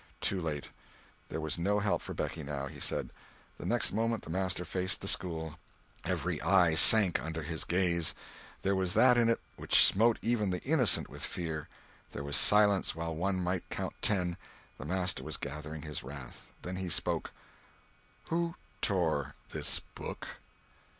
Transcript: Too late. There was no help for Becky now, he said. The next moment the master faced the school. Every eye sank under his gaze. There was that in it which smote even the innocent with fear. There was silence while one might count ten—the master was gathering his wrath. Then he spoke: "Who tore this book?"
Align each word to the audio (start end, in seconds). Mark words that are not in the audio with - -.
Too 0.19 0.41
late. 0.41 0.71
There 1.29 1.39
was 1.39 1.59
no 1.59 1.79
help 1.79 2.01
for 2.01 2.15
Becky 2.15 2.41
now, 2.41 2.65
he 2.65 2.79
said. 2.79 3.13
The 3.59 3.67
next 3.67 3.93
moment 3.93 4.23
the 4.23 4.31
master 4.31 4.65
faced 4.65 5.01
the 5.01 5.07
school. 5.07 5.59
Every 6.03 6.41
eye 6.41 6.73
sank 6.73 7.21
under 7.21 7.43
his 7.43 7.63
gaze. 7.63 8.15
There 8.63 8.73
was 8.75 8.95
that 8.95 9.15
in 9.15 9.29
it 9.29 9.39
which 9.57 9.85
smote 9.85 10.17
even 10.23 10.49
the 10.49 10.63
innocent 10.63 11.07
with 11.07 11.23
fear. 11.23 11.69
There 12.13 12.23
was 12.23 12.35
silence 12.35 12.95
while 12.95 13.15
one 13.15 13.43
might 13.43 13.69
count 13.69 13.93
ten—the 14.01 14.85
master 14.85 15.23
was 15.23 15.37
gathering 15.37 15.83
his 15.83 16.01
wrath. 16.03 16.49
Then 16.63 16.77
he 16.77 16.89
spoke: 16.89 17.31
"Who 18.29 18.55
tore 18.81 19.35
this 19.51 19.81
book?" 19.93 20.27